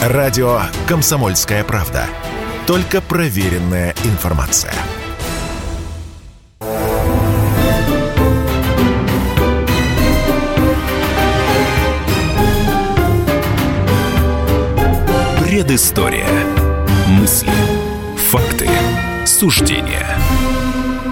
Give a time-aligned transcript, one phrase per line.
[0.00, 2.06] Радио «Комсомольская правда».
[2.66, 4.72] Только проверенная информация.
[15.44, 16.26] Предыстория.
[17.08, 17.52] Мысли.
[18.30, 18.70] Факты.
[19.26, 20.06] Суждения.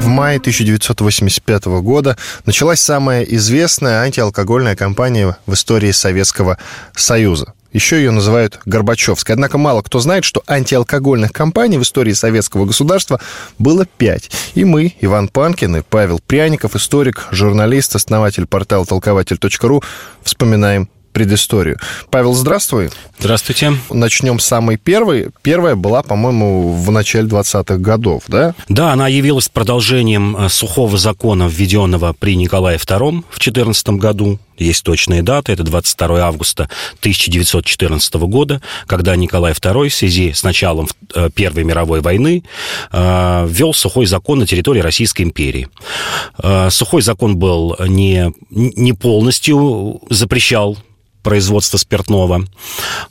[0.01, 2.17] В мае 1985 года
[2.47, 6.57] началась самая известная антиалкогольная кампания в истории Советского
[6.97, 7.53] Союза.
[7.73, 9.35] Еще ее называют Горбачевской.
[9.35, 13.21] Однако мало кто знает, что антиалкогольных кампаний в истории советского государства
[13.59, 14.31] было пять.
[14.55, 19.83] И мы, Иван Панкин и Павел Пряников, историк, журналист, основатель портала толкователь.ру,
[20.23, 21.79] вспоминаем предысторию.
[22.11, 22.91] Павел, здравствуй.
[23.19, 23.73] Здравствуйте.
[23.91, 25.31] Начнем с самой первой.
[25.43, 28.55] Первая была, по-моему, в начале 20-х годов, да?
[28.69, 34.39] Да, она явилась продолжением э, сухого закона, введенного при Николае II в 14 году.
[34.59, 36.69] Есть точные даты, это 22 августа
[37.01, 42.45] 1914 года, когда Николай II в связи с началом э, Первой мировой войны
[42.93, 45.69] э, ввел сухой закон на территории Российской империи.
[46.71, 50.79] Сухой закон был не, не полностью запрещал
[51.23, 52.45] производства спиртного.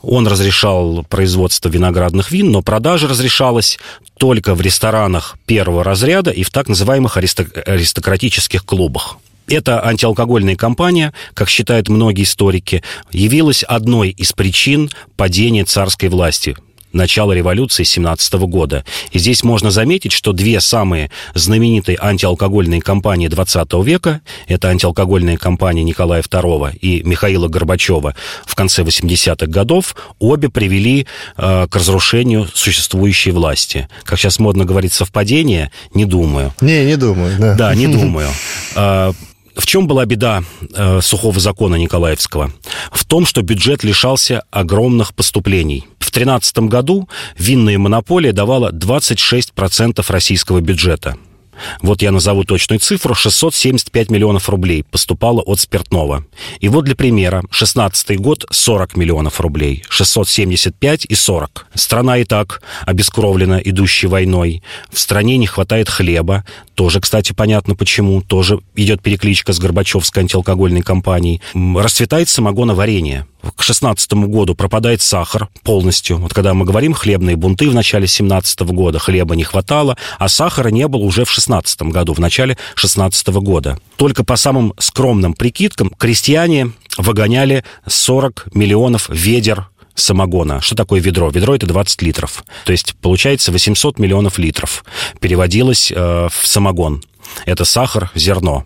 [0.01, 3.79] Он разрешал производство виноградных вин, но продажа разрешалась
[4.17, 9.17] только в ресторанах первого разряда и в так называемых аристократических клубах.
[9.47, 16.57] Эта антиалкогольная кампания, как считают многие историки, явилась одной из причин падения царской власти
[16.97, 18.83] начала революции 17 года.
[19.11, 25.83] И здесь можно заметить, что две самые знаменитые антиалкогольные кампании 20 века, это антиалкогольная кампания
[25.83, 33.31] Николая II и Михаила Горбачева в конце 80-х годов, обе привели э, к разрушению существующей
[33.31, 33.87] власти.
[34.03, 36.53] Как сейчас модно говорить, совпадение, не думаю.
[36.59, 37.55] Не, не думаю, да.
[37.55, 38.29] Да, не думаю.
[38.75, 39.13] А,
[39.57, 40.43] в чем была беда
[40.75, 42.51] э, сухого закона Николаевского?
[42.91, 45.85] В том, что бюджет лишался огромных поступлений.
[46.17, 51.15] В 2013 году винная монополия давала 26% российского бюджета.
[51.83, 53.13] Вот я назову точную цифру.
[53.13, 56.25] 675 миллионов рублей поступало от спиртного.
[56.59, 57.43] И вот для примера.
[57.51, 59.83] 16 год 40 миллионов рублей.
[59.89, 61.67] 675 и 40.
[61.75, 64.63] Страна и так обескровлена идущей войной.
[64.91, 66.45] В стране не хватает хлеба.
[66.73, 68.23] Тоже, кстати, понятно почему.
[68.23, 71.43] Тоже идет перекличка с Горбачевской антиалкогольной компанией.
[71.53, 76.17] Расцветает самогоноварение к 16 году пропадает сахар полностью.
[76.17, 80.69] Вот когда мы говорим хлебные бунты в начале 17 года, хлеба не хватало, а сахара
[80.69, 83.79] не было уже в 16 году, в начале 16 года.
[83.95, 90.61] Только по самым скромным прикидкам крестьяне выгоняли 40 миллионов ведер самогона.
[90.61, 91.29] Что такое ведро?
[91.29, 92.43] Ведро это 20 литров.
[92.65, 94.85] То есть получается 800 миллионов литров
[95.19, 97.03] переводилось э, в самогон.
[97.45, 98.65] Это сахар, зерно.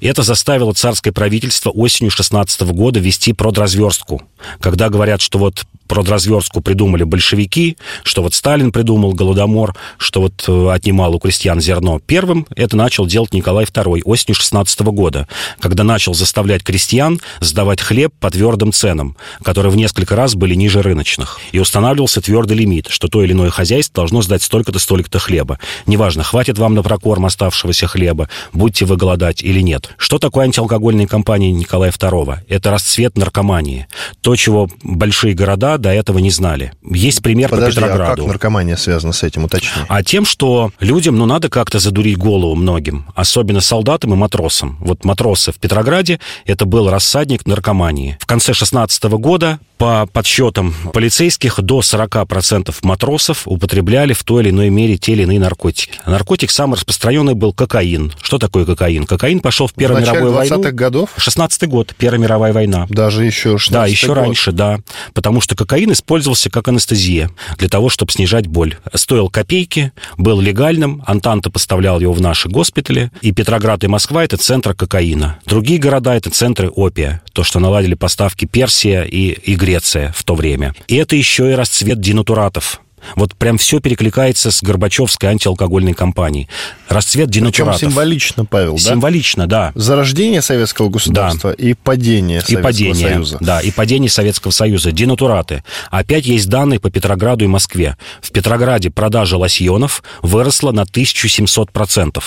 [0.00, 4.22] Это заставило царское правительство осенью 16 года вести продразверстку.
[4.60, 10.68] Когда говорят, что вот продразверстку придумали большевики, что вот Сталин придумал голодомор, что вот э,
[10.70, 12.00] отнимал у крестьян зерно.
[12.06, 15.26] Первым это начал делать Николай II осенью 16 года,
[15.58, 20.82] когда начал заставлять крестьян сдавать хлеб по твердым ценам, которые в несколько раз были ниже
[20.82, 21.40] рыночных.
[21.52, 25.58] И устанавливался твердый лимит, что то или иное хозяйство должно сдать столько-то, столько-то хлеба.
[25.86, 29.94] Неважно, хватит вам на прокорм оставшегося хлеба, будете вы голодать или нет.
[29.96, 32.38] Что такое антиалкогольная кампания Николая II?
[32.48, 33.88] Это расцвет наркомании.
[34.20, 36.72] То, чего большие города до этого не знали.
[36.90, 38.12] Есть пример Подожди, по Петрограду.
[38.22, 39.82] а как наркомания связана с этим, уточни?
[39.88, 44.76] А тем, что людям, ну, надо как-то задурить голову многим, особенно солдатам и матросам.
[44.80, 48.16] Вот матросы в Петрограде, это был рассадник наркомании.
[48.20, 54.70] В конце 16 года, по подсчетам полицейских, до 40% матросов употребляли в той или иной
[54.70, 55.92] мере те или иные наркотики.
[56.04, 58.12] Наркотик самый распространенный был кокаин.
[58.20, 59.06] Что такое кокаин?
[59.06, 60.56] Кокаин пошел в Первую в мировую войну.
[60.56, 61.10] 20-х годов?
[61.16, 62.86] 16 год, Первая мировая война.
[62.90, 64.16] Даже еще 16 Да, еще год.
[64.16, 64.80] раньше, да.
[65.14, 68.76] Потому что кокаин использовался как анестезия для того, чтобы снижать боль.
[68.94, 74.38] Стоил копейки, был легальным, Антанта поставлял его в наши госпитали, и Петроград и Москва— это
[74.38, 75.38] центры кокаина.
[75.44, 80.34] Другие города— это центры опия, то, что наладили поставки Персия и, и Греция в то
[80.34, 80.74] время.
[80.88, 82.80] И это еще и расцвет денатуратов.
[83.16, 86.48] Вот прям все перекликается с Горбачевской антиалкогольной кампанией.
[86.88, 87.80] Расцвет Причем денатуратов.
[87.80, 88.78] символично, Павел, да?
[88.80, 89.72] Символично, да.
[89.74, 93.38] Зарождение советского государства и падение И Советского падение, Союза.
[93.40, 94.92] да, и падение Советского Союза.
[94.92, 95.62] Денатураты.
[95.90, 97.96] Опять есть данные по Петрограду и Москве.
[98.20, 102.22] В Петрограде продажа лосьонов выросла на 1700%,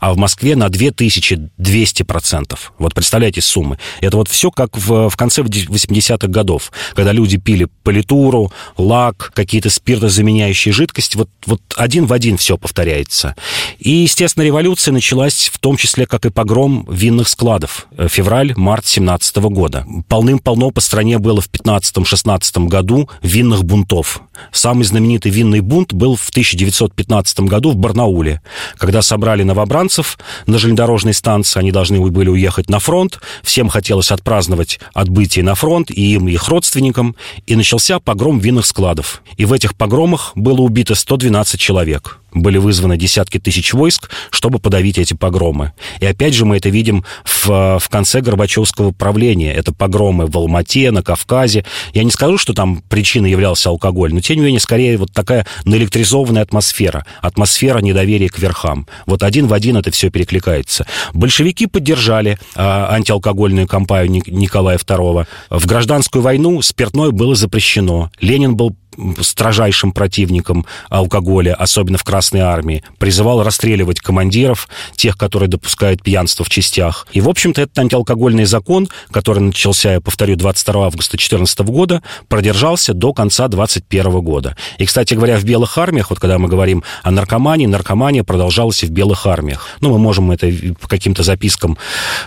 [0.00, 2.58] а в Москве на 2200%.
[2.78, 3.78] Вот представляете суммы.
[4.00, 9.70] Это вот все как в, в конце 80-х годов, когда люди пили политуру, лак, какие-то
[9.70, 11.16] спиртозамещения вкусозаменяющие жидкости.
[11.16, 13.34] Вот, вот один в один все повторяется.
[13.78, 17.86] И, естественно, революция началась в том числе, как и погром винных складов.
[17.96, 19.86] Э, Февраль-март 17 года.
[20.08, 24.22] Полным-полно по стране было в 15-16 году винных бунтов.
[24.52, 28.40] Самый знаменитый винный бунт был в 1915 году в Барнауле,
[28.76, 34.78] когда собрали новобранцев на железнодорожной станции, они должны были уехать на фронт, всем хотелось отпраздновать
[34.94, 37.16] отбытие на фронт, и им, и их родственникам,
[37.46, 39.22] и начался погром винных складов.
[39.36, 44.98] И в этих погромах было убито 112 человек были вызваны десятки тысяч войск, чтобы подавить
[44.98, 45.72] эти погромы.
[46.00, 49.52] И опять же мы это видим в, в конце Горбачевского правления.
[49.52, 51.64] Это погромы в Алмате, на Кавказе.
[51.92, 55.46] Я не скажу, что там причиной являлся алкоголь, но тем не менее, скорее вот такая
[55.64, 57.06] наэлектризованная атмосфера.
[57.22, 58.86] Атмосфера недоверия к верхам.
[59.06, 60.86] Вот один в один это все перекликается.
[61.14, 65.26] Большевики поддержали э, антиалкогольную кампанию Николая II.
[65.50, 68.10] В гражданскую войну спиртное было запрещено.
[68.20, 68.74] Ленин был
[69.20, 76.48] строжайшим противником алкоголя, особенно в Красной Армии, призывал расстреливать командиров, тех, которые допускают пьянство в
[76.48, 77.06] частях.
[77.12, 82.94] И, в общем-то, этот антиалкогольный закон, который начался, я повторю, 22 августа 2014 года, продержался
[82.94, 84.56] до конца 2021 года.
[84.78, 88.86] И, кстати говоря, в белых армиях, вот когда мы говорим о наркомании, наркомания продолжалась и
[88.86, 89.66] в белых армиях.
[89.80, 90.50] Ну, мы можем это
[90.80, 91.78] по каким-то запискам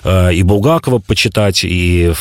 [0.03, 2.13] э, и Булгакова почитать, и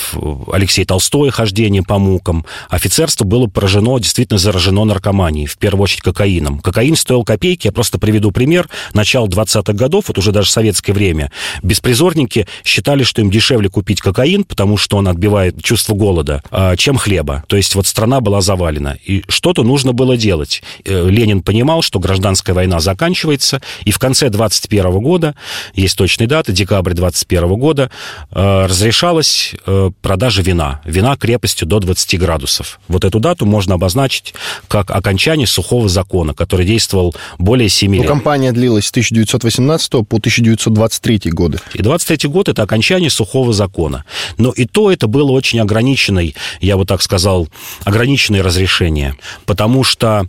[0.53, 2.45] Алексей Толстой «Хождение по мукам».
[2.69, 6.61] Офицерство было поражено действительно заражено наркоманией, в первую очередь кокаином.
[6.61, 8.69] Кокаин стоил копейки, я просто приведу пример.
[8.95, 11.31] Начало 20-х годов, вот уже даже советское время,
[11.63, 16.97] беспризорники считали, что им дешевле купить кокаин, потому что он отбивает чувство голода, а, чем
[16.97, 17.45] хлеба.
[17.47, 18.97] То есть вот страна была завалена.
[19.05, 20.63] И что-то нужно было делать.
[20.85, 25.35] Э, Ленин понимал, что гражданская война заканчивается, и в конце 21 года,
[25.75, 27.91] есть точные даты, декабрь 21 года,
[28.31, 30.81] э, разрешалась э, продажа вина.
[30.85, 32.81] Вина крепостью до 20 градусов.
[32.89, 34.35] Вот эту дату можно обозначить есть
[34.69, 38.09] как окончание сухого закона, который действовал более 7 ну, лет.
[38.09, 41.59] Кампания длилась с 1918 по 1923 годы.
[41.75, 44.05] И 23 год– это окончание сухого закона.
[44.37, 47.49] Но и то это было очень ограниченное, я бы так сказал,
[47.85, 49.17] ограниченное разрешение,
[49.47, 50.27] потому что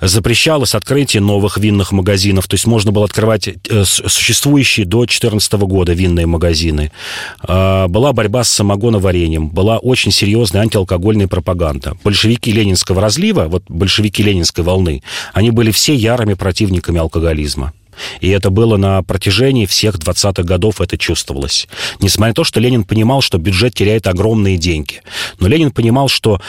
[0.00, 5.92] запрещалось открытие новых винных магазинов, то есть можно было открывать э, существующие до 2014 года
[5.92, 6.92] винные магазины.
[7.42, 11.96] А, была борьба с самогоноварением, была очень серьезная антиалкогольная пропаганда.
[12.04, 15.02] Большевики ленинского разлива разлива, вот большевики ленинской волны,
[15.34, 17.72] они были все ярыми противниками алкоголизма.
[18.22, 21.68] И это было на протяжении всех 20-х годов, это чувствовалось.
[22.00, 25.02] Несмотря на то, что Ленин понимал, что бюджет теряет огромные деньги.
[25.38, 26.40] Но Ленин понимал, что,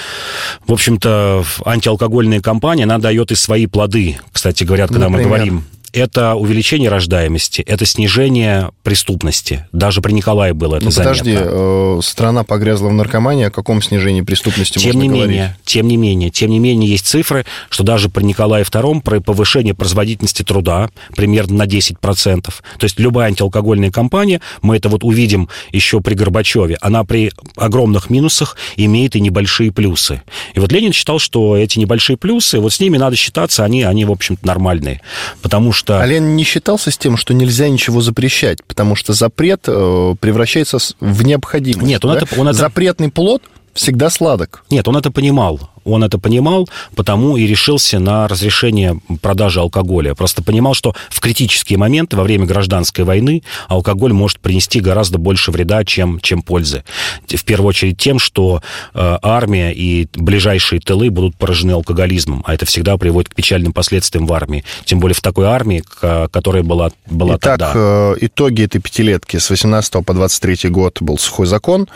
[0.66, 4.18] в общем-то, антиалкогольная кампания, она дает и свои плоды.
[4.32, 5.30] Кстати, говорят, когда Например?
[5.30, 5.64] мы говорим
[5.94, 9.68] это увеличение рождаемости, это снижение преступности.
[9.72, 14.22] Даже при Николае было это ну, подожди, э, страна погрязла в наркомании, о каком снижении
[14.22, 15.28] преступности тем можно не говорить?
[15.30, 19.20] Менее, тем не менее, тем не менее, есть цифры, что даже при Николае II про
[19.20, 22.42] повышение производительности труда примерно на 10%.
[22.42, 28.10] То есть любая антиалкогольная кампания, мы это вот увидим еще при Горбачеве, она при огромных
[28.10, 30.22] минусах имеет и небольшие плюсы.
[30.54, 34.06] И вот Ленин считал, что эти небольшие плюсы, вот с ними надо считаться, они, они
[34.06, 35.02] в общем-то, нормальные.
[35.42, 36.00] Потому что что...
[36.00, 40.78] А Лен не считался с тем, что нельзя ничего запрещать, потому что запрет э, превращается
[41.00, 41.88] в необходимость.
[41.88, 42.20] Нет, он, да?
[42.20, 42.58] это, он это...
[42.58, 44.64] Запретный плод всегда сладок.
[44.70, 45.60] Нет, он это понимал.
[45.84, 50.14] Он это понимал, потому и решился на разрешение продажи алкоголя.
[50.14, 55.52] Просто понимал, что в критические моменты во время гражданской войны алкоголь может принести гораздо больше
[55.52, 56.84] вреда, чем, чем пользы.
[57.28, 58.62] В первую очередь тем, что
[58.94, 64.28] э, армия и ближайшие тылы будут поражены алкоголизмом, а это всегда приводит к печальным последствиям
[64.28, 64.64] в армии.
[64.86, 65.84] Тем более в такой армии,
[66.32, 67.72] которая была, была Итак, тогда.
[67.76, 71.88] Э, итоги этой пятилетки с 18 по 23 год был сухой закон,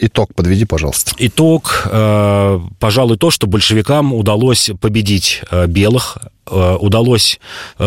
[0.00, 1.12] итог подведи, пожалуйста.
[1.18, 7.38] Итог, э, пожалуй, то, что большевикам удалось победить э, белых, удалось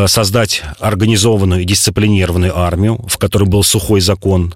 [0.06, 4.56] создать организованную и дисциплинированную армию, в которой был сухой закон.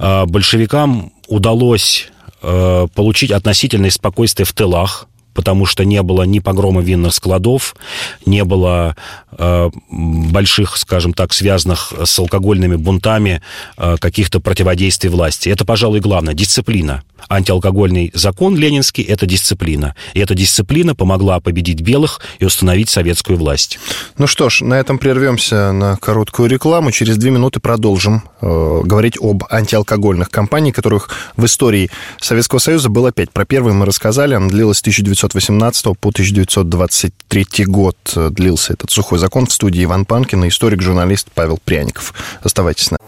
[0.00, 2.08] Большевикам удалось
[2.40, 7.76] получить относительное спокойствие в тылах, потому что не было ни погрома винных складов,
[8.24, 8.96] не было
[9.38, 13.42] э, больших, скажем так, связанных с алкогольными бунтами
[13.76, 15.50] э, каких-то противодействий власти.
[15.50, 16.34] Это, пожалуй, главное.
[16.34, 17.02] Дисциплина.
[17.28, 19.94] Антиалкогольный закон ленинский– это дисциплина.
[20.14, 23.78] И эта дисциплина помогла победить белых и установить советскую власть.
[24.16, 26.92] Ну что ж, на этом прервемся на короткую рекламу.
[26.92, 31.90] Через две минуты продолжим э, говорить об антиалкогольных кампаниях, которых в истории
[32.20, 33.32] Советского Союза было пять.
[33.32, 37.96] Про первую мы рассказали, она длилась 1900 1918 по 1923 год
[38.30, 42.14] длился этот сухой закон в студии Иван Панкин и историк-журналист Павел Пряников.
[42.42, 43.00] Оставайтесь с нами.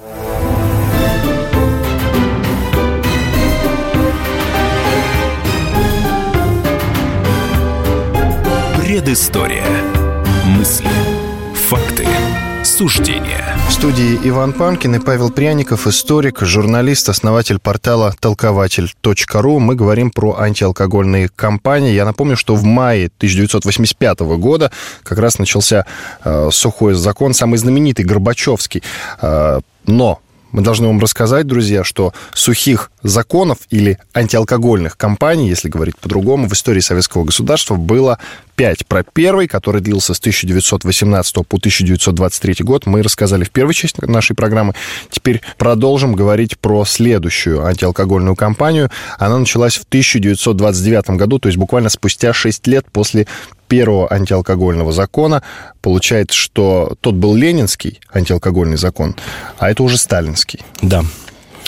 [8.77, 9.65] Предыстория.
[10.45, 10.89] Мысли,
[11.55, 12.07] факты,
[12.65, 13.58] суждения.
[13.69, 19.59] В студии Иван Панкин и Павел Пряников, историк, журналист, основатель портала толкователь.ру.
[19.59, 21.93] Мы говорим про антиалкогольные кампании.
[21.93, 24.73] Я напомню, что в мае 1985 года
[25.03, 25.85] как раз начался
[26.25, 28.83] э, сухой закон, самый знаменитый, Горбачевский.
[29.21, 30.21] Э, но
[30.51, 36.53] мы должны вам рассказать, друзья, что сухих законов или антиалкогольных кампаний, если говорить по-другому, в
[36.55, 38.19] истории советского государства было
[38.59, 38.85] пять.
[38.89, 44.35] Про первый, который длился с 1918 по 1923 год, мы рассказали в первой части нашей
[44.35, 44.75] программы.
[45.11, 48.91] Теперь продолжим говорить про следующую антиалкогольную кампанию.
[49.17, 53.29] Она началась в 1929 году, то есть буквально спустя 6 лет после
[53.69, 55.45] первого антиалкогольного закона.
[55.81, 59.15] Получается, что тот был ленинский антиалкогольный закон,
[59.59, 60.65] а это уже сталинский.
[60.83, 61.05] Да.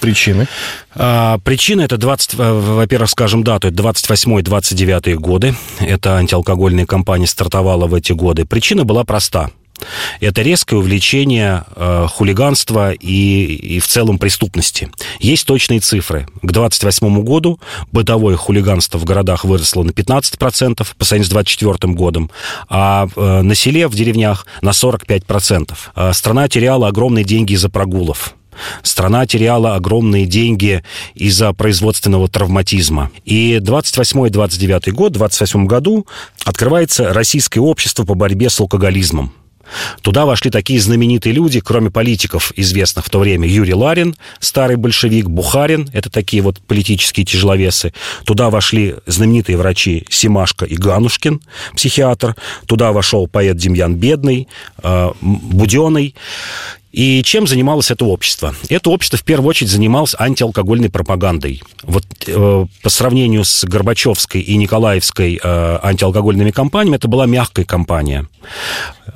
[0.00, 0.48] Причины?
[0.94, 5.54] А, причина это 20, во-первых, скажем дату, это 28-29 годы.
[5.80, 8.44] Это антиалкогольная кампания стартовала в эти годы.
[8.44, 9.50] Причина была проста
[10.20, 14.90] это резкое увлечение э, хулиганства и, и в целом преступности.
[15.20, 16.26] Есть точные цифры.
[16.42, 17.60] К 28 году
[17.92, 22.30] бытовое хулиганство в городах выросло на 15% по сравнению с 24 годом,
[22.68, 25.74] а э, на селе, в деревнях на 45%.
[25.96, 28.34] Э, страна теряла огромные деньги из-за прогулов.
[28.82, 30.82] Страна теряла огромные деньги
[31.14, 33.10] из-за производственного травматизма.
[33.24, 36.06] И 28-29 год, в 28 году
[36.44, 39.32] открывается Российское общество по борьбе с алкоголизмом.
[40.02, 43.48] Туда вошли такие знаменитые люди, кроме политиков известных в то время.
[43.48, 47.92] Юрий Ларин, старый большевик, Бухарин, это такие вот политические тяжеловесы.
[48.24, 51.40] Туда вошли знаменитые врачи Симашко и Ганушкин,
[51.74, 52.36] психиатр.
[52.66, 54.48] Туда вошел поэт Демьян Бедный,
[54.82, 56.14] э, Буденный.
[56.92, 58.54] И чем занималось это общество?
[58.68, 61.62] Это общество в первую очередь занималось антиалкогольной пропагандой.
[61.84, 68.26] Вот э, по сравнению с Горбачевской и Николаевской э, антиалкогольными кампаниями, это была мягкая кампания.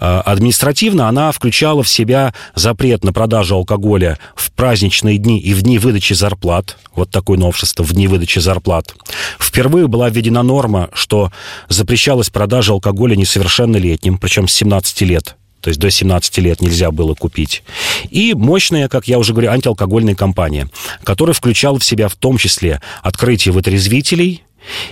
[0.01, 5.63] Э, административно она включала в себя запрет на продажу алкоголя в праздничные дни и в
[5.63, 6.77] дни выдачи зарплат.
[6.95, 8.95] Вот такое новшество в дни выдачи зарплат.
[9.41, 11.33] Впервые была введена норма, что
[11.69, 17.15] запрещалась продажа алкоголя несовершеннолетним, причем с 17 лет то есть до 17 лет нельзя было
[17.15, 17.63] купить.
[18.11, 20.69] И мощная, как я уже говорю, антиалкогольная кампания,
[21.05, 24.43] которая включала в себя в том числе открытие вытрезвителей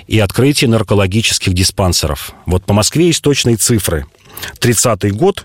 [0.06, 2.32] и открытие наркологических диспансеров.
[2.46, 4.06] Вот по Москве есть точные цифры.
[4.60, 5.44] 30-й год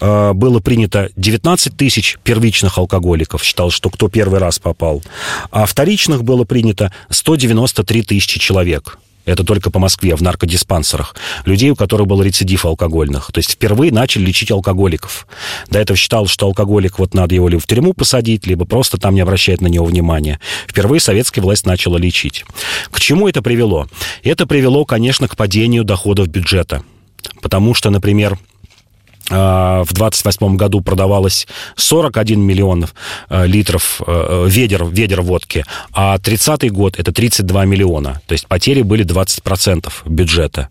[0.00, 5.02] э, было принято 19 тысяч первичных алкоголиков, считал, что кто первый раз попал,
[5.50, 8.98] а вторичных было принято 193 тысячи человек.
[9.24, 11.14] Это только по Москве, в наркодиспансерах.
[11.44, 13.30] Людей, у которых был рецидив алкогольных.
[13.32, 15.26] То есть впервые начали лечить алкоголиков.
[15.70, 19.14] До этого считал, что алкоголик, вот надо его либо в тюрьму посадить, либо просто там
[19.14, 20.40] не обращает на него внимания.
[20.68, 22.44] Впервые советская власть начала лечить.
[22.90, 23.88] К чему это привело?
[24.22, 26.82] Это привело, конечно, к падению доходов бюджета.
[27.40, 28.38] Потому что, например,
[29.30, 32.94] в 28 году продавалось 41 миллионов
[33.30, 38.20] э, литров э, ведер, ведер водки, а 30 год это 32 миллиона.
[38.26, 40.68] То есть потери были 20% бюджета.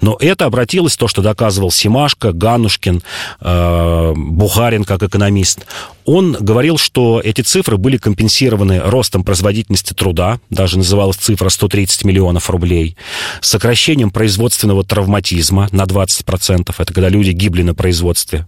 [0.00, 3.02] Но это обратилось, то, что доказывал Симашко, Ганушкин,
[3.40, 5.66] э, Бухарин как экономист.
[6.04, 12.50] Он говорил, что эти цифры были компенсированы ростом производительности труда, даже называлась цифра 130 миллионов
[12.50, 12.96] рублей,
[13.40, 17.93] сокращением производственного травматизма на 20%, это когда люди гибли на производстве,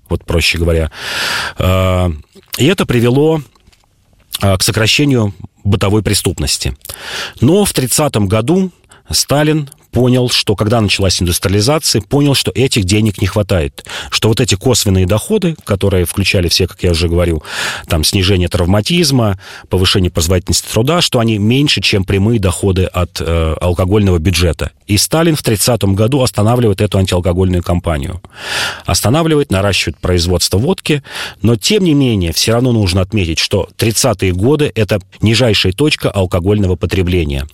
[0.09, 0.91] вот проще говоря.
[1.59, 2.11] А,
[2.59, 3.41] и это привело
[4.41, 5.35] а, к сокращению
[5.65, 6.77] бытовой преступности.
[7.41, 8.71] Но в 30 году
[9.11, 13.83] Сталин понял, что когда началась индустриализация, понял, что этих денег не хватает.
[14.11, 17.43] Что вот эти косвенные доходы, которые включали все, как я уже говорю,
[17.89, 24.19] там снижение травматизма, повышение производительности труда, что они меньше, чем прямые доходы от э, алкогольного
[24.19, 24.73] бюджета.
[24.87, 28.21] И Сталин в 30-м году останавливает эту антиалкогольную кампанию.
[28.85, 31.03] Останавливает, наращивает производство водки,
[31.41, 36.77] но тем не менее все равно нужно отметить, что 30-е годы это нижайшая точка алкогольного
[36.77, 37.47] потребления.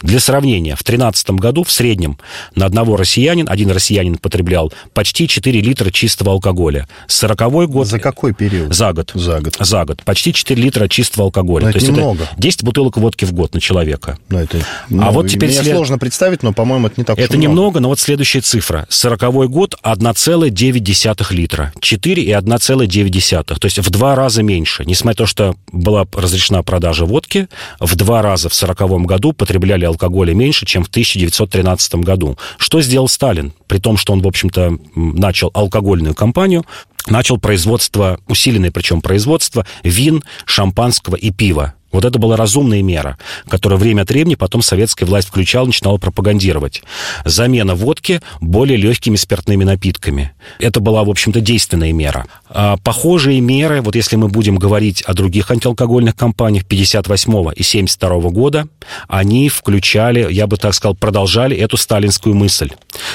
[0.00, 2.16] Для сравнения, в 13 году в среднем
[2.54, 6.86] на одного россиянин, один россиянин потреблял почти 4 литра чистого алкоголя.
[7.08, 7.88] 40 год...
[7.88, 8.72] За какой период?
[8.72, 9.10] За год.
[9.14, 9.56] За год.
[9.58, 10.00] За год.
[10.04, 11.66] Почти 4 литра чистого алкоголя.
[11.66, 12.24] Но То это есть немного.
[12.24, 14.16] это 10 бутылок водки в год на человека.
[14.28, 15.74] Ну, это, а ну, вот теперь Мне след...
[15.74, 17.42] сложно представить, но, по-моему, это не так Это много.
[17.42, 18.86] немного, но вот следующая цифра.
[18.88, 21.72] 40 год 1,9 литра.
[21.80, 23.58] 4 и 1,9.
[23.58, 24.84] То есть в два раза меньше.
[24.84, 27.48] Несмотря на то, что была разрешена продажа водки,
[27.80, 31.71] в два раза в 40 году потребляли алкоголя меньше, чем в 1913
[32.02, 32.38] году.
[32.58, 33.52] Что сделал Сталин?
[33.66, 36.64] При том, что он, в общем-то, начал алкогольную кампанию,
[37.06, 41.74] начал производство, усиленное причем производство вин, шампанского и пива.
[41.92, 43.18] Вот это была разумная мера,
[43.48, 46.82] которую время от времени потом советская власть включала, начинала пропагандировать.
[47.24, 50.32] Замена водки более легкими спиртными напитками.
[50.58, 52.26] Это была, в общем-то, действенная мера.
[52.48, 58.30] А похожие меры, вот если мы будем говорить о других антиалкогольных компаниях 58 и 72
[58.30, 58.66] года,
[59.08, 62.70] они включали, я бы так сказал, продолжали эту сталинскую мысль,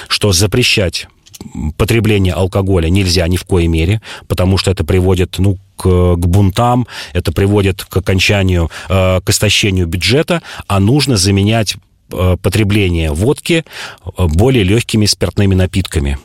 [0.07, 1.07] что запрещать
[1.77, 6.87] потребление алкоголя нельзя ни в коей мере, потому что это приводит, ну, к, к бунтам,
[7.13, 11.75] это приводит к окончанию, э, к истощению бюджета, а нужно заменять
[12.11, 16.17] э, потребление водки э, более легкими спиртными напитками.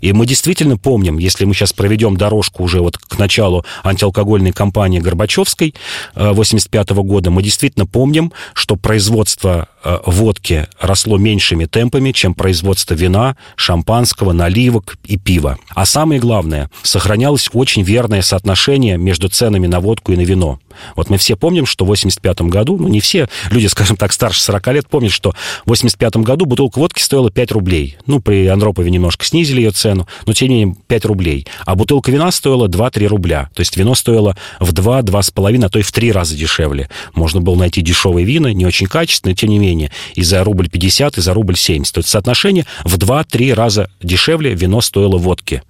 [0.00, 5.00] И мы действительно помним, если мы сейчас проведем дорожку уже вот к началу антиалкогольной кампании
[5.00, 5.74] Горбачевской
[6.14, 12.94] 85 -го года, мы действительно помним, что производство Э, водки росло меньшими темпами, чем производство
[12.94, 15.58] вина, шампанского, наливок и пива.
[15.74, 20.60] А самое главное, сохранялось очень верное соотношение между ценами на водку и на вино.
[20.96, 24.40] Вот мы все помним, что в 85 году, ну не все, люди, скажем так, старше
[24.42, 27.96] 40 лет помнят, что в 85 году бутылка водки стоила 5 рублей.
[28.06, 31.46] Ну, при Андропове немножко снизили ее цену, но тем не менее 5 рублей.
[31.64, 33.50] А бутылка вина стоила 2-3 рубля.
[33.54, 36.88] То есть вино стоило в 2-2,5, а то и в 3 раза дешевле.
[37.14, 41.18] Можно было найти дешевые вина, не очень качественные, тем не менее и за рубль 50,
[41.18, 41.94] и за рубль 70.
[41.94, 45.62] То есть соотношение в 2-3 раза дешевле вино стоило водки.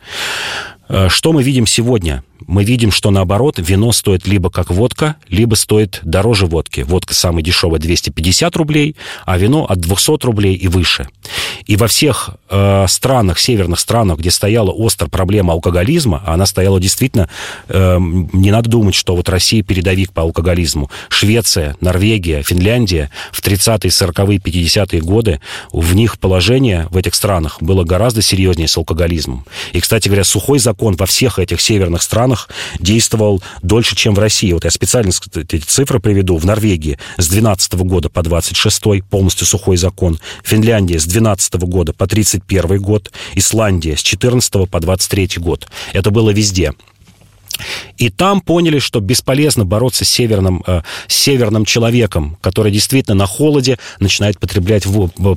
[0.89, 2.23] Э, что мы видим сегодня?
[2.47, 6.81] Мы видим, что наоборот, вино стоит либо как водка, либо стоит дороже водки.
[6.81, 11.09] Водка самая дешевая 250 рублей, а вино от 200 рублей и выше.
[11.67, 16.81] И во всех э, странах, северных странах, где стояла острая проблема алкоголизма, а она стояла
[16.81, 17.29] действительно,
[17.69, 20.91] э, не надо думать, что вот Россия передовик по алкоголизму.
[21.09, 25.41] Швеция, Норвегия, Финляндия в 30-е, 40-е, 50-е годы,
[25.73, 29.45] в них положение в этих странах было гораздо серьезнее с алкоголизмом.
[29.73, 32.49] И, кстати говоря, сухой закон во всех этих северных странах странах
[32.79, 34.53] действовал дольше, чем в России.
[34.53, 36.37] Вот я специально эти цифры приведу.
[36.37, 40.19] В Норвегии с 12 года по 26 полностью сухой закон.
[40.45, 43.13] Финляндия с 12 года по 31 год.
[43.35, 45.67] Исландия с 14 по 23 год.
[45.93, 46.73] Это было везде.
[47.99, 53.27] И там поняли, что бесполезно бороться с северным, э, с северным человеком, который действительно на
[53.27, 54.85] холоде начинает потреблять,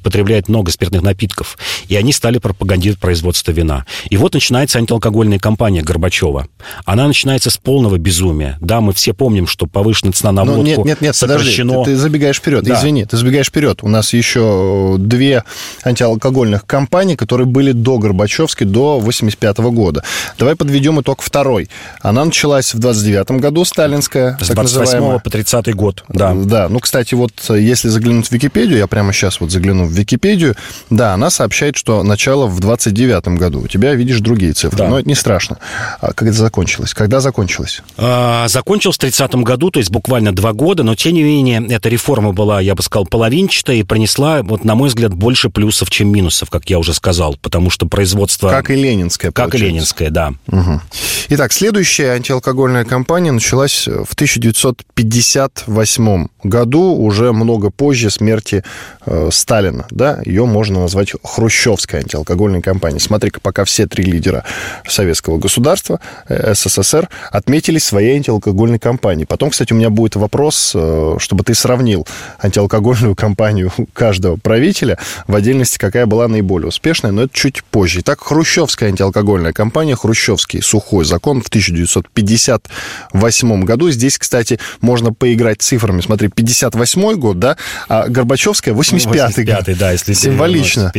[0.03, 1.57] потреблять много спиртных напитков.
[1.87, 3.85] И они стали пропагандировать производство вина.
[4.09, 6.47] И вот начинается антиалкогольная кампания Горбачева.
[6.85, 8.57] Она начинается с полного безумия.
[8.61, 11.73] Да, мы все помним, что повышенная цена на водку нет, нет, нет, сокращено...
[11.73, 12.63] подожди, ты, ты забегаешь вперед.
[12.63, 12.73] Да.
[12.75, 13.79] Извини, ты забегаешь вперед.
[13.81, 15.43] У нас еще две
[15.83, 20.03] антиалкогольных кампании, которые были до Горбачевской, до 85 года.
[20.37, 21.69] Давай подведем итог второй.
[22.05, 24.37] Она началась в 29 году, сталинская.
[24.39, 26.35] С 28 по 30 год, да.
[26.35, 30.55] Да, ну, кстати, вот если заглянуть в Википедию, я прямо сейчас вот загляну в Википедию,
[30.91, 33.61] да, она сообщает, что начало в 29 году.
[33.61, 34.87] У тебя, видишь, другие цифры, да.
[34.87, 35.57] но это не страшно.
[35.99, 36.93] А как это закончилось?
[36.93, 37.81] Когда закончилось?
[37.97, 41.89] А, закончилось в 30 году, то есть буквально два года, но, тем не менее, эта
[41.89, 46.09] реформа была, я бы сказал, половинчатая и принесла, вот, на мой взгляд, больше плюсов, чем
[46.09, 48.51] минусов, как я уже сказал, потому что производство...
[48.51, 49.65] Как и ленинское, Как получается.
[49.65, 50.33] и ленинское, да.
[50.47, 50.81] Угу.
[51.29, 58.65] Итак, следующий Следующая антиалкогольная кампания началась в 1958 году, уже много позже смерти
[59.05, 59.87] э, Сталина.
[59.91, 60.19] Да?
[60.25, 62.99] Ее можно назвать хрущевской антиалкогольной кампанией.
[62.99, 64.43] Смотри-ка, пока все три лидера
[64.85, 69.23] советского государства, э, СССР, отметили своей антиалкогольной кампании.
[69.23, 72.05] Потом, кстати, у меня будет вопрос, э, чтобы ты сравнил
[72.41, 78.01] антиалкогольную кампанию каждого правителя, в отдельности какая была наиболее успешная, но это чуть позже.
[78.01, 83.89] Итак, хрущевская антиалкогольная кампания, хрущевский сухой закон в 1900 1958 году.
[83.91, 86.01] Здесь, кстати, можно поиграть цифрами.
[86.01, 89.77] Смотри, 58 год, да, а Горбачевская 85 85 год.
[89.77, 90.91] да, если Символично.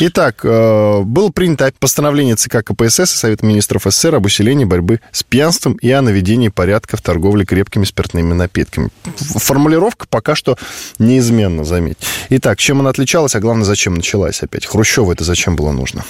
[0.00, 5.22] Итак, э, было принято постановление ЦК КПСС и Совета министров СССР об усилении борьбы с
[5.22, 8.90] пьянством и о наведении порядка в торговле крепкими спиртными напитками.
[9.16, 10.56] Формулировка пока что
[10.98, 11.98] неизменна, заметь.
[12.30, 14.66] Итак, чем она отличалась, а главное, зачем началась опять?
[14.66, 16.04] Хрущева это зачем было нужно?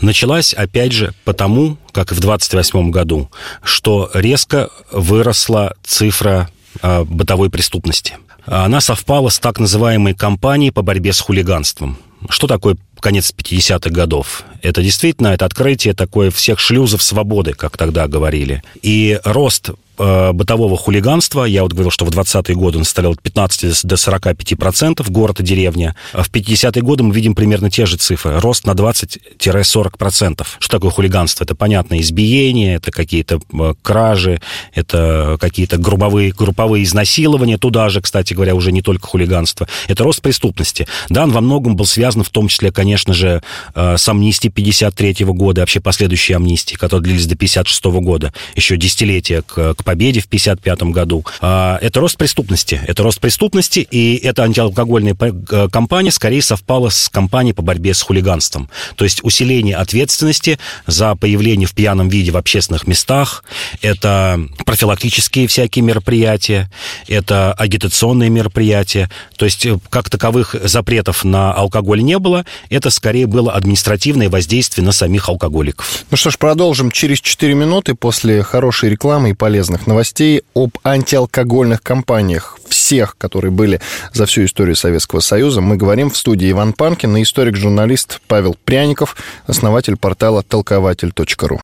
[0.00, 3.30] Началась, опять же, потому, как и в 28 году,
[3.62, 6.50] что резко выросла цифра
[6.82, 8.18] э, бытовой преступности.
[8.44, 11.96] Она совпала с так называемой кампанией по борьбе с хулиганством.
[12.28, 14.44] Что такое конец 50-х годов?
[14.60, 18.62] Это действительно это открытие такое всех шлюзов свободы, как тогда говорили.
[18.82, 23.22] И рост э, бытового хулиганства, я вот говорил, что в 20-е годы он составлял от
[23.22, 25.94] 15 до 45 процентов город и деревня.
[26.12, 28.38] А в 50-е годы мы видим примерно те же цифры.
[28.40, 30.56] Рост на 20-40 процентов.
[30.58, 31.44] Что такое хулиганство?
[31.44, 34.40] Это, понятно, избиение, это какие-то э, кражи,
[34.74, 37.58] это какие-то групповые, групповые изнасилования.
[37.58, 39.68] Туда же, кстати говоря, уже не только хулиганство.
[39.88, 40.86] Это рост преступности.
[41.08, 43.42] Да, он во многом был связан в том числе, конечно же,
[43.74, 49.42] э, с амнистией 53 года, вообще последующие амнистии, которые длились до 56 года, еще десятилетия
[49.42, 51.24] к, к Победе в 1955 году.
[51.40, 52.80] А, это рост преступности.
[52.88, 58.02] Это рост преступности, и эта антиалкогольная э, кампания скорее совпала с кампанией по борьбе с
[58.02, 58.68] хулиганством.
[58.96, 63.44] То есть усиление ответственности за появление в пьяном виде в общественных местах,
[63.80, 66.68] это профилактические всякие мероприятия,
[67.06, 69.08] это агитационные мероприятия.
[69.36, 74.84] То есть э, как таковых запретов на алкоголь не было, это скорее было административное воздействие
[74.84, 76.04] на самих алкоголиков.
[76.10, 81.82] Ну что ж, продолжим через 4 минуты после хорошей рекламы и полезных новостей об антиалкогольных
[81.82, 83.80] кампаниях всех, которые были
[84.12, 85.60] за всю историю Советского Союза.
[85.60, 91.60] Мы говорим в студии Иван Панкин и историк-журналист Павел Пряников, основатель портала толкователь.ру.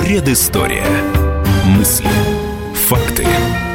[0.00, 0.86] Предыстория.
[1.64, 2.08] Мысли.
[2.88, 3.26] Факты.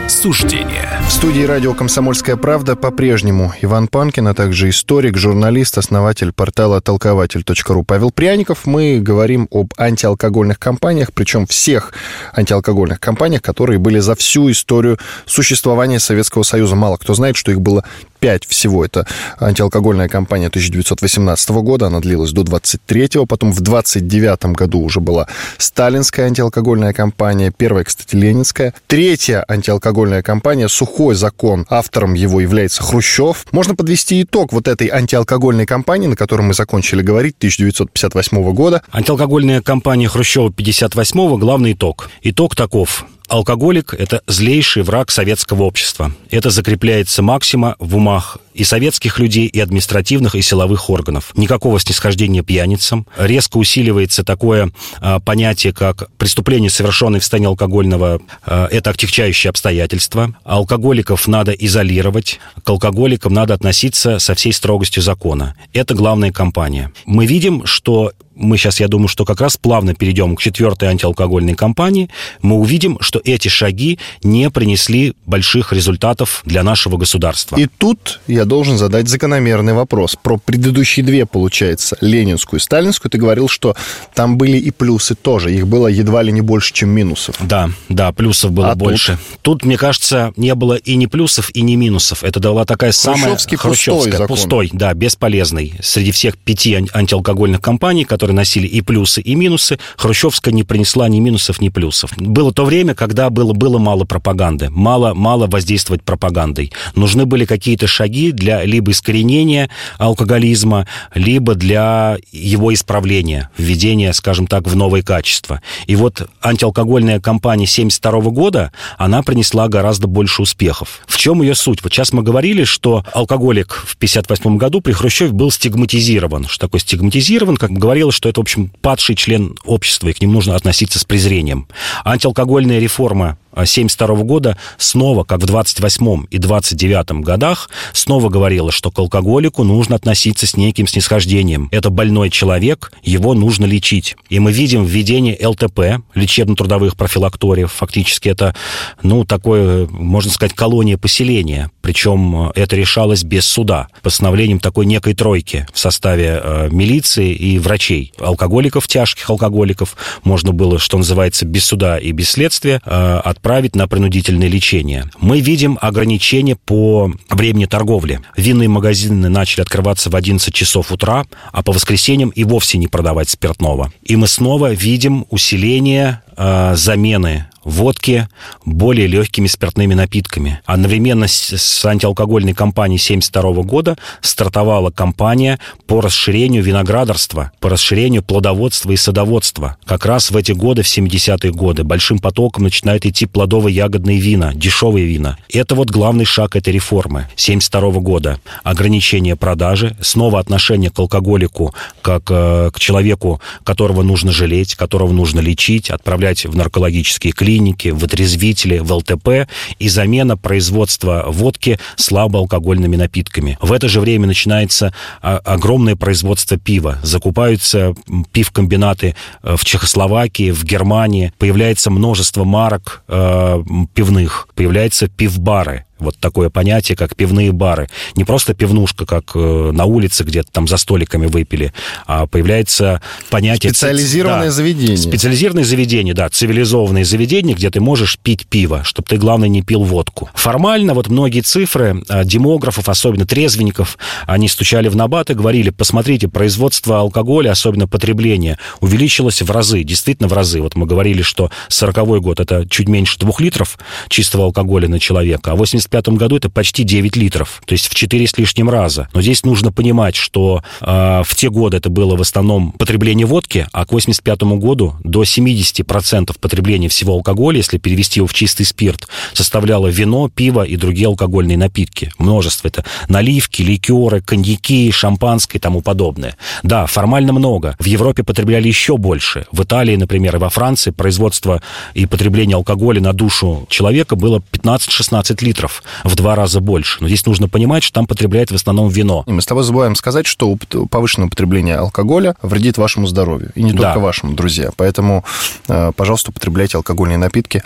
[0.07, 1.02] Суждения.
[1.07, 7.83] В студии радио «Комсомольская правда» по-прежнему Иван Панкин, а также историк, журналист, основатель портала толкователь.ру
[7.83, 8.65] Павел Пряников.
[8.65, 11.93] Мы говорим об антиалкогольных кампаниях, причем всех
[12.33, 16.75] антиалкогольных кампаниях, которые были за всю историю существования Советского Союза.
[16.75, 17.83] Мало кто знает, что их было
[18.19, 18.85] 5 всего.
[18.85, 19.05] Это
[19.37, 26.27] антиалкогольная кампания 1918 года, она длилась до 23-го, потом в 29 году уже была сталинская
[26.27, 28.73] антиалкогольная кампания, первая, кстати, ленинская.
[28.87, 33.45] Третья антиалкогольная кампания «Сухой закон», автором его является Хрущев.
[33.51, 38.83] Можно подвести итог вот этой антиалкогольной кампании, на которой мы закончили говорить, 1958 года.
[38.91, 42.09] Антиалкогольная кампания Хрущева 58 главный итог.
[42.21, 43.05] Итог таков.
[43.27, 46.13] Алкоголик– это злейший враг советского общества.
[46.29, 51.31] Это закрепляется максима в умах и советских людей, и административных, и силовых органов.
[51.35, 53.07] Никакого снисхождения пьяницам.
[53.17, 60.35] Резко усиливается такое а, понятие, как преступление, совершенное в состоянии алкогольного, а, это отягчающее обстоятельства.
[60.43, 65.55] Алкоголиков надо изолировать, к алкоголикам надо относиться со всей строгостью закона.
[65.73, 66.91] Это главная кампания.
[67.05, 71.55] Мы видим, что мы сейчас, я думаю, что как раз плавно перейдем к четвертой антиалкогольной
[71.55, 72.09] кампании,
[72.41, 77.55] мы увидим, что эти шаги не принесли больших результатов для нашего государства.
[77.57, 80.17] И тут я должен задать закономерный вопрос.
[80.21, 83.75] Про предыдущие две, получается, ленинскую и сталинскую, ты говорил, что
[84.13, 85.53] там были и плюсы тоже.
[85.53, 87.35] Их было едва ли не больше, чем минусов.
[87.39, 89.17] Да, да, плюсов было а больше.
[89.41, 89.53] Тут?
[89.53, 92.23] тут, мне кажется, не было и ни плюсов, и ни минусов.
[92.23, 95.73] Это была такая самая хрущевская, пустой, пустой, да, бесполезный.
[95.81, 101.19] Среди всех пяти антиалкогольных компаний, которые носили и плюсы, и минусы, хрущевская не принесла ни
[101.19, 102.11] минусов, ни плюсов.
[102.17, 106.71] Было то время, когда было, было мало пропаганды, мало, мало воздействовать пропагандой.
[106.95, 114.67] Нужны были какие-то шаги для либо искоренения алкоголизма, либо для его исправления, введения, скажем так,
[114.67, 115.61] в новые качества.
[115.87, 121.01] И вот антиалкогольная кампания 1972 года, она принесла гораздо больше успехов.
[121.07, 121.83] В чем ее суть?
[121.83, 126.47] Вот сейчас мы говорили, что алкоголик в 1958 году при Хрущеве был стигматизирован.
[126.47, 127.57] Что такое стигматизирован?
[127.57, 127.71] Как
[128.13, 131.67] говорилось, что это, в общем, падший член общества, и к ним нужно относиться с презрением.
[132.05, 138.99] Антиалкогольная реформа 1972 года снова, как в 28 и 29 годах, снова говорила, что к
[138.99, 141.69] алкоголику нужно относиться с неким снисхождением.
[141.71, 144.15] Это больной человек, его нужно лечить.
[144.29, 147.71] И мы видим введение ЛТП, лечебно-трудовых профилакториев.
[147.71, 148.55] Фактически это,
[149.01, 151.71] ну, такое, можно сказать, колония поселения.
[151.81, 158.13] Причем это решалось без суда, постановлением такой некой тройки в составе э, милиции и врачей.
[158.19, 163.75] Алкоголиков, тяжких алкоголиков можно было, что называется, без суда и без следствия э, от отправить
[163.75, 165.09] на принудительное лечение.
[165.19, 168.21] Мы видим ограничения по времени торговли.
[168.37, 173.27] Винные магазины начали открываться в 11 часов утра, а по воскресеньям и вовсе не продавать
[173.27, 173.91] спиртного.
[174.01, 178.27] И мы снова видим усиление замены водки
[178.65, 180.61] более легкими спиртными напитками.
[180.65, 188.97] Одновременно с антиалкогольной кампанией 1972 года стартовала кампания по расширению виноградарства, по расширению плодоводства и
[188.97, 189.77] садоводства.
[189.85, 195.05] Как раз в эти годы, в 70-е годы, большим потоком начинают идти плодово-ягодные вина, дешевые
[195.05, 195.37] вина.
[195.51, 198.39] Это вот главный шаг этой реформы 1972 года.
[198.63, 205.39] Ограничение продажи, снова отношение к алкоголику как э, к человеку, которого нужно жалеть, которого нужно
[205.39, 209.47] лечить, отправлять в наркологические клиники, клиники, в отрезвители, в ЛТП
[209.79, 213.57] и замена производства водки слабоалкогольными напитками.
[213.61, 216.99] В это же время начинается а, огромное производство пива.
[217.03, 217.93] Закупаются
[218.31, 221.31] пивкомбинаты э, в Чехословакии, в Германии.
[221.37, 224.47] Появляется множество марок э, пивных.
[224.55, 227.89] Появляются пивбары вот такое понятие, как пивные бары.
[228.15, 231.73] Не просто пивнушка, как э, на улице где-то там за столиками выпили,
[232.05, 233.71] а появляется понятие...
[233.71, 234.97] Специализированное да, заведение.
[234.97, 239.83] Специализированное заведение, да, цивилизованное заведение, где ты можешь пить пиво, чтобы ты, главное, не пил
[239.83, 240.29] водку.
[240.33, 246.27] Формально вот многие цифры а, демографов, особенно трезвенников, они стучали в набат и говорили, посмотрите,
[246.27, 250.61] производство алкоголя, особенно потребление, увеличилось в разы, действительно в разы.
[250.61, 253.77] Вот мы говорили, что 40-й год это чуть меньше 2 литров
[254.09, 257.95] чистого алкоголя на человека, а 80 2005 году это почти 9 литров, то есть в
[257.95, 259.07] 4 с лишним раза.
[259.13, 263.67] Но здесь нужно понимать, что э, в те годы это было в основном потребление водки,
[263.71, 269.07] а к 85 году до 70% потребления всего алкоголя, если перевести его в чистый спирт,
[269.33, 272.11] составляло вино, пиво и другие алкогольные напитки.
[272.17, 276.37] Множество это наливки, ликеры, коньяки, шампанское и тому подобное.
[276.63, 277.75] Да, формально много.
[277.79, 279.45] В Европе потребляли еще больше.
[279.51, 281.61] В Италии, например, и во Франции производство
[281.93, 285.72] и потребление алкоголя на душу человека было 15-16 литров
[286.03, 286.99] в два раза больше.
[287.01, 289.23] Но здесь нужно понимать, что там потребляют в основном вино.
[289.27, 290.57] И мы с тобой забываем сказать, что
[290.89, 293.51] повышенное употребление алкоголя вредит вашему здоровью.
[293.55, 293.99] И не только да.
[293.99, 294.71] вашему, друзья.
[294.75, 295.23] Поэтому,
[295.67, 297.63] э, пожалуйста, употребляйте алкогольные напитки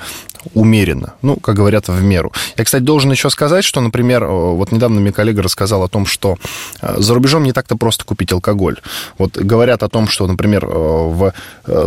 [0.54, 1.14] умеренно.
[1.22, 2.32] Ну, как говорят, в меру.
[2.56, 6.06] Я, кстати, должен еще сказать, что, например, э, вот недавно мне коллега рассказал о том,
[6.06, 6.38] что
[6.82, 8.78] э, за рубежом не так-то просто купить алкоголь.
[9.18, 11.34] Вот говорят о том, что, например, в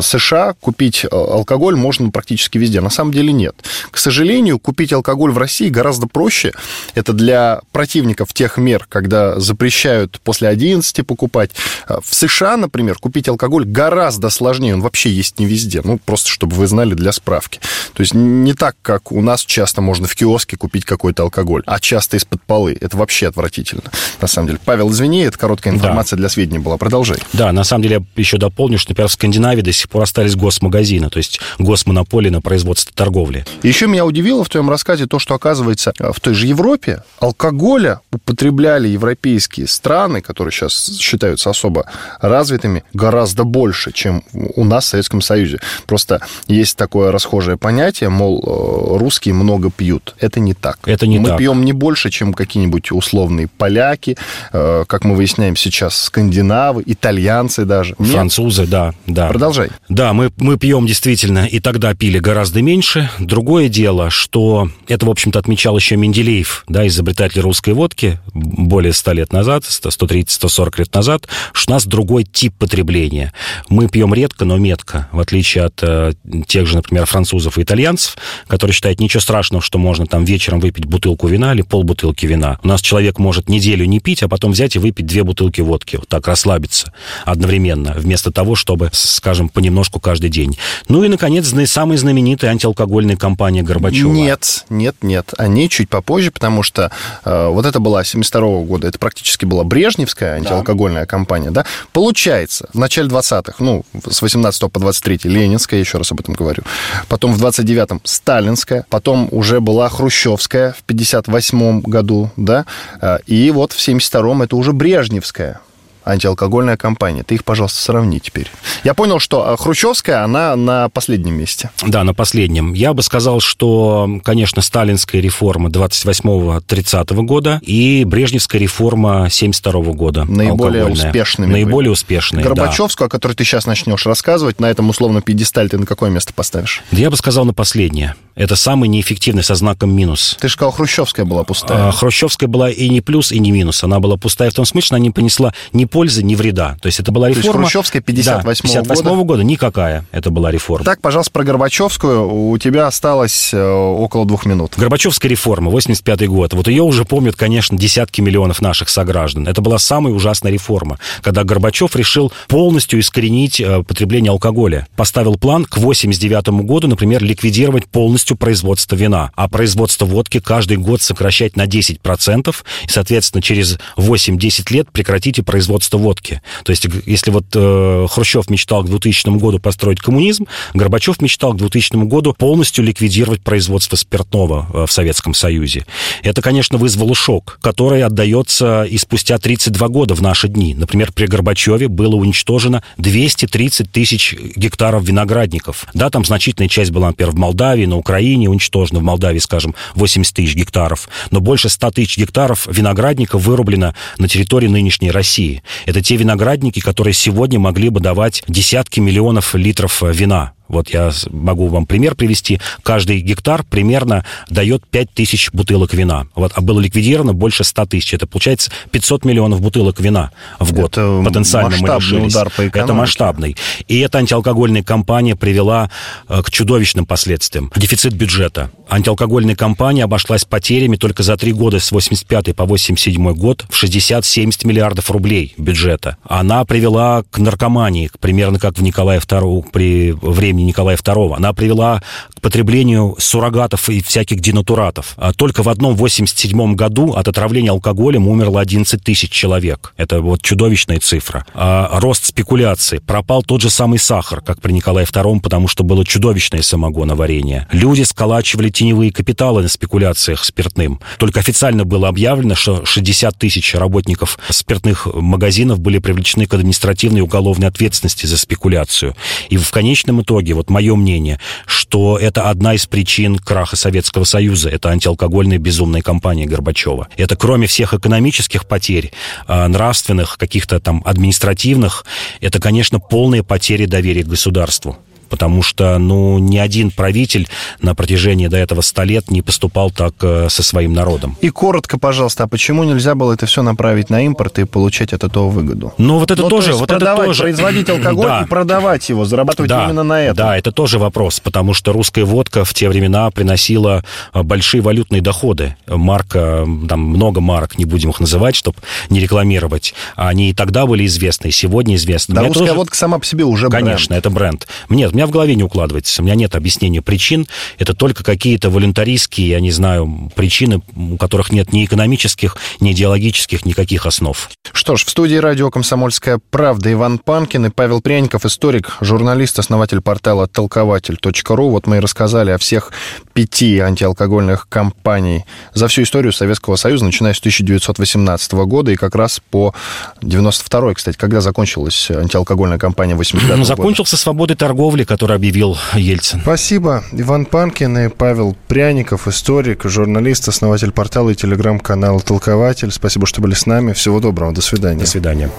[0.01, 2.81] США купить алкоголь можно практически везде.
[2.81, 3.57] На самом деле нет.
[3.90, 6.53] К сожалению, купить алкоголь в России гораздо проще.
[6.94, 11.51] Это для противников тех мер, когда запрещают после 11 покупать.
[11.88, 14.75] В США, например, купить алкоголь гораздо сложнее.
[14.75, 15.81] Он вообще есть не везде.
[15.83, 17.61] Ну, просто чтобы вы знали для справки.
[17.94, 21.80] То есть не так, как у нас часто можно в киоске купить какой-то алкоголь, а
[21.80, 22.76] часто из-под полы.
[22.80, 23.82] Это вообще отвратительно,
[24.20, 24.60] на самом деле.
[24.64, 26.22] Павел, извини, это короткая информация да.
[26.22, 26.76] для сведения была.
[26.76, 27.18] Продолжай.
[27.32, 30.36] Да, на самом деле я еще дополню, что, например, в Скандинавии до сих пор остались
[30.36, 33.44] госмагазины, то есть госмонополии на производство торговли.
[33.62, 38.88] Еще меня удивило в твоем рассказе то, что, оказывается, в той же Европе алкоголя употребляли
[38.88, 41.86] европейские страны, которые сейчас считаются особо
[42.20, 45.60] развитыми, гораздо больше, чем у нас в Советском Союзе.
[45.86, 50.14] Просто есть такое расхожее понятие, мол, э, русские много пьют.
[50.19, 50.79] Это не так.
[50.87, 51.38] Это не мы так.
[51.38, 54.16] пьем не больше, чем какие-нибудь условные поляки,
[54.53, 57.95] э, как мы выясняем сейчас, скандинавы, итальянцы даже.
[57.97, 58.71] Французы, Нет?
[58.71, 59.29] да, да.
[59.29, 59.71] Продолжай.
[59.88, 63.11] Да, мы, мы пьем действительно, и тогда пили гораздо меньше.
[63.19, 69.12] Другое дело, что это, в общем-то, отмечал еще Менделеев, да, изобретатель русской водки, более 100
[69.12, 73.33] лет назад, 130-140 лет назад, что у нас другой тип потребления.
[73.69, 76.12] Мы пьем редко, но метко, в отличие от э,
[76.47, 80.87] тех же, например, французов и итальянцев, которые считают ничего страшного, что можно там вечером выпить
[80.87, 82.59] бутылку вина или полбутылки вина.
[82.62, 85.96] У нас человек может неделю не пить, а потом взять и выпить две бутылки водки,
[85.96, 86.92] вот так расслабиться
[87.24, 90.56] одновременно, вместо того, чтобы, скажем, понемножку каждый день.
[90.88, 94.12] Ну и, наконец, самая знаменитая антиалкогольная компания Горбачева.
[94.12, 95.33] Нет, нет, нет.
[95.38, 96.90] Они чуть попозже, потому что
[97.24, 101.06] э, вот это была 72 -го года, это практически была Брежневская антиалкогольная да.
[101.06, 101.64] компания, да.
[101.92, 106.62] Получается, в начале 20-х, ну, с 18 по 23 Ленинская, еще раз об этом говорю.
[107.09, 112.66] Потом в 29-м Сталинская, потом уже была Хрущевская в 58 году, да,
[113.01, 115.61] э, и вот в 72-м это уже Брежневская
[116.04, 117.22] антиалкогольная кампания.
[117.22, 118.50] Ты их, пожалуйста, сравни теперь.
[118.84, 121.70] Я понял, что а, Хрущевская, она на последнем месте.
[121.86, 122.72] Да, на последнем.
[122.74, 130.24] Я бы сказал, что, конечно, сталинская реформа 28-30 года и Брежневская реформа 72 года.
[130.24, 131.52] Наиболее успешными.
[131.52, 133.10] Наиболее успешные, Горбачевскую, да.
[133.10, 136.82] о которой ты сейчас начнешь рассказывать, на этом условно пьедесталь ты на какое место поставишь?
[136.90, 138.14] Я бы сказал на последнее.
[138.34, 140.36] Это самый неэффективный со знаком минус.
[140.40, 141.88] Ты же сказал, Хрущевская была пустая.
[141.88, 143.84] А, Хрущевская была и не плюс, и не минус.
[143.84, 146.76] Она была пустая в том смысле, что она не понесла ни пользы, ни вреда.
[146.81, 147.42] То есть это была реформа...
[147.42, 149.24] То есть Хрущевская 58 да, 58 -го года?
[149.24, 150.85] года никакая это была реформа.
[150.85, 152.50] Так, пожалуйста, про Горбачевскую.
[152.50, 154.74] У тебя осталось э, около двух минут.
[154.76, 156.55] Горбачевская реформа, 85 год.
[156.55, 159.48] Вот ее уже помнят, конечно, десятки миллионов наших сограждан.
[159.48, 164.87] Это была самая ужасная реформа, когда Горбачев решил полностью искоренить э, потребление алкоголя.
[164.96, 171.03] Поставил план к 89 году, например, ликвидировать полностью производство вина, а производство водки каждый год
[171.03, 176.43] сокращать на 10%, и, соответственно, через 8-10 лет прекратите производство производства водки.
[176.64, 181.57] То есть, если вот э, Хрущев мечтал к 2000 году построить коммунизм, Горбачев мечтал к
[181.57, 185.87] 2000 году полностью ликвидировать производство спиртного э, в Советском Союзе.
[186.23, 190.75] Это, конечно, вызвало шок, который отдается и спустя 32 года в наши дни.
[190.75, 195.87] Например, при Горбачеве было уничтожено 230 тысяч гектаров виноградников.
[195.95, 200.35] Да, там значительная часть была, например, в Молдавии, на Украине уничтожена, в Молдавии, скажем, 80
[200.35, 201.09] тысяч гектаров.
[201.31, 205.62] Но больше 100 тысяч гектаров виноградников вырублено на территории нынешней России.
[205.87, 211.11] Это те виноградники, которые сегодня могли бы давать десятки миллионов литров э, вина Вот я
[211.30, 212.61] могу вам пример привести.
[212.83, 216.26] Каждый гектар примерно дает 5 тысяч бутылок вина.
[216.35, 218.14] Вот, а было ликвидировано больше 100 тысяч.
[218.14, 220.30] Это получается 500 миллионов бутылок вина
[220.61, 220.92] в год.
[220.92, 222.33] Это Потенциально мы лишились.
[222.33, 222.78] удар по экономике.
[222.78, 223.56] Это масштабный.
[223.88, 225.90] И эта антиалкогольная кампания привела
[226.28, 227.72] э, к чудовищным последствиям.
[227.74, 228.70] Дефицит бюджета.
[228.88, 234.66] Антиалкогольная кампания обошлась потерями только за три года с 85 по 87 год в 60-70
[234.66, 236.16] миллиардов рублей бюджета.
[236.24, 241.37] Она привела к наркомании, примерно как в Николае II, при времени Николая II.
[241.37, 242.03] Она привела
[242.35, 245.14] к потреблению суррогатов и всяких денатуратов.
[245.16, 249.94] А Только в одном 87 году от отравления алкоголем умерло 11 тысяч человек.
[249.96, 251.44] Это вот чудовищная цифра.
[251.55, 252.99] А рост спекуляции.
[252.99, 257.66] Пропал тот же самый сахар, как при Николае II, потому что было чудовищное самогоноварение.
[257.73, 261.01] Люди сколачивали теневые капиталы на спекуляциях спиртным.
[261.18, 267.23] Только официально было объявлено, что 60 тысяч работников спиртных магазинов были привлечены к административной и
[267.23, 269.14] уголовной ответственности за спекуляцию.
[269.49, 274.68] И в конечном итоге, вот мое мнение, что это одна из причин краха Советского Союза.
[274.68, 277.08] Это антиалкогольная безумная кампания Горбачева.
[277.16, 279.12] Это кроме всех экономических потерь,
[279.46, 282.04] а, нравственных, каких-то там административных,
[282.40, 284.96] это, конечно, полная потеря доверия к государству
[285.31, 287.49] потому что, ну, ни один правитель
[287.81, 291.37] на протяжении до этого ста лет не поступал так э, со своим народом.
[291.40, 295.25] И коротко, пожалуйста, а почему нельзя было это все направить на импорт и получать от
[295.25, 295.95] этого выгоду?
[295.99, 297.43] Ну, вот это Ну, тоже, то вот продавать, это тоже.
[297.45, 298.43] производить алкоголь Да.
[298.43, 300.37] и продавать его, зарабатывать Да, именно на этом.
[300.37, 305.23] Да, это тоже вопрос, потому что русская водка в те времена приносила а, большие валютные
[305.23, 305.77] доходы.
[305.87, 309.95] Марка, там много марок, не будем их называть, чтобы не рекламировать.
[310.16, 312.35] Они и тогда были известны, и сегодня известны.
[312.35, 313.85] Да, Мне русская тоже- водка сама по себе уже бренд.
[313.87, 314.66] Конечно, это бренд.
[314.88, 316.22] Нет, меня в голове не укладывается.
[316.22, 317.46] У меня нет объяснения причин.
[317.78, 323.66] Это только какие-то волюнтаристские, я не знаю, причины, у которых нет ни экономических, ни идеологических
[323.66, 324.48] никаких основ.
[324.72, 330.00] Что ж, в студии радио «Комсомольская правда» Иван Панкин и Павел Пряников, историк, журналист, основатель
[330.00, 331.68] портала толкователь.ру.
[331.68, 332.90] Вот мы и рассказали о всех
[333.35, 339.42] пяти антиалкогольных кампаний за всю историю Советского Союза, начиная с 1918 года и как раз
[339.50, 339.74] по
[340.22, 343.64] 92 кстати, когда закончилась антиалкогольная кампания 85 года.
[343.64, 346.40] Закончился свободой торговли, который объявил Ельцин.
[346.40, 347.03] Спасибо.
[347.11, 352.92] Иван Панкин и Павел Пряников, историк, журналист, основатель портала и телеграм-канала «Толкователь».
[352.92, 353.92] Спасибо, что были с нами.
[353.92, 354.53] Всего доброго.
[354.53, 355.01] До свидания.
[355.01, 355.51] До свидания.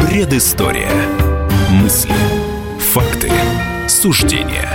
[0.00, 0.90] Предыстория.
[1.70, 2.10] Мысли,
[2.80, 3.30] факты,
[3.86, 4.73] суждения.